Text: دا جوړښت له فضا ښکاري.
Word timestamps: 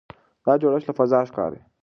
دا 0.45 0.53
جوړښت 0.61 0.87
له 0.87 0.93
فضا 0.99 1.19
ښکاري. 1.29 1.59